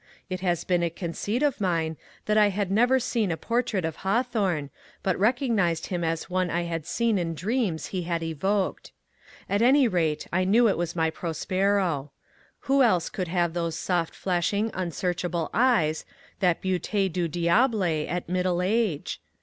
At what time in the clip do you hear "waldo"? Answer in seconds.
1.61-1.73